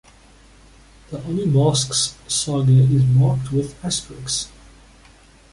[1.11, 4.49] "The Oni Masks" saga is marked with asterisk.